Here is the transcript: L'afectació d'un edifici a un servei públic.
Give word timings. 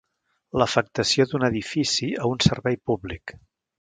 L'afectació 0.61 1.27
d'un 1.33 1.45
edifici 1.49 2.09
a 2.23 2.27
un 2.33 2.43
servei 2.47 2.79
públic. 2.91 3.37